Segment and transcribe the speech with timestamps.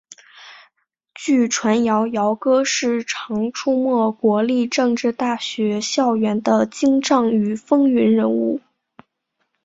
[1.13, 8.59] 据传摇摇哥是常出没国立政治大学校园的精障与风云人物。